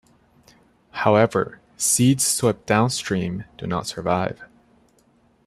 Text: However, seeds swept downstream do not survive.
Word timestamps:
However, 1.05 1.59
seeds 1.77 2.25
swept 2.25 2.65
downstream 2.65 3.43
do 3.55 3.67
not 3.67 3.85
survive. 3.85 4.41